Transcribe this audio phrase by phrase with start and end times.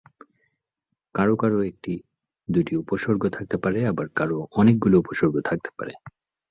[1.15, 1.93] কারো কারো একটি
[2.47, 5.93] দুটি উপসর্গ থাকতে পারে আবার কারো অনেকগুলো উপসর্গ থাকতে পারে।